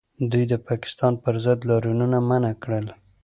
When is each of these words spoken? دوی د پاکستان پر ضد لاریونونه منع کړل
دوی 0.31 0.43
د 0.51 0.53
پاکستان 0.67 1.13
پر 1.23 1.33
ضد 1.45 1.59
لاریونونه 1.69 2.17
منع 2.29 2.53
کړل 2.63 2.87